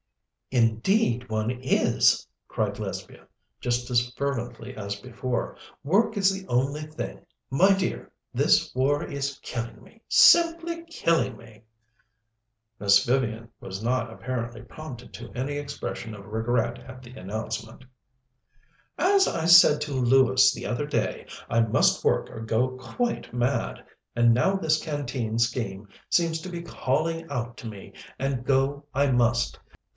[0.49, 3.25] "Indeed one is!" cried Lesbia,
[3.61, 5.55] just as fervently as before.
[5.83, 7.23] "Work is the only thing.
[7.51, 11.63] My dear, this war is killing me simply killing me!"
[12.79, 17.85] Miss Vivian was not apparently prompted to any expression of regret at the announcement.
[18.97, 23.85] "As I said to Lewis the other day, I must work or go quite mad.
[24.15, 29.11] And now this Canteen scheme seems to be calling out to me, and go I
[29.11, 29.57] must.